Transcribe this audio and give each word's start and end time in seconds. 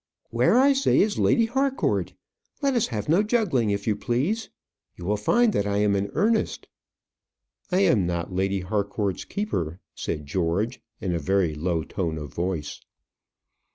"Where, 0.31 0.57
I 0.57 0.73
say, 0.73 0.99
is 0.99 1.19
Lady 1.19 1.45
Harcourt? 1.45 2.15
Let 2.63 2.73
us 2.73 2.87
have 2.87 3.07
no 3.07 3.21
juggling, 3.21 3.69
if 3.69 3.85
you 3.85 3.95
please. 3.95 4.49
You 4.95 5.05
will 5.05 5.15
find 5.15 5.53
that 5.53 5.67
I 5.67 5.77
am 5.77 5.95
in 5.95 6.09
earnest." 6.15 6.67
"I 7.71 7.81
am 7.81 8.07
not 8.07 8.33
Lady 8.33 8.61
Harcourt's 8.61 9.25
keeper," 9.25 9.79
said 9.93 10.25
George, 10.25 10.81
in 11.01 11.13
a 11.13 11.19
very 11.19 11.53
low 11.53 11.83
tone 11.83 12.17
of 12.17 12.33
voice. 12.33 12.81